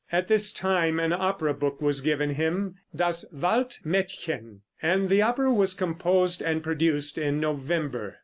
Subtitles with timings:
[0.11, 5.53] At this time an opera book was given him, "Das Wald Mädchen," and the opera
[5.53, 8.17] was composed and produced in November.